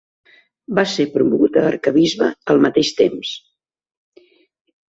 Va 0.79 0.85
ser 0.93 1.05
promogut 1.17 1.59
a 1.61 1.63
arquebisbe 1.73 2.31
al 2.55 2.65
mateix 2.67 2.91
temps. 3.03 3.35